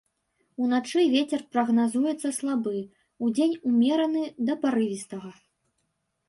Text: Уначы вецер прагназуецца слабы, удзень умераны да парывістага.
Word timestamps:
Уначы 0.67 1.01
вецер 1.15 1.41
прагназуецца 1.55 2.31
слабы, 2.37 2.73
удзень 3.27 3.55
умераны 3.73 4.23
да 4.49 4.53
парывістага. 4.65 5.29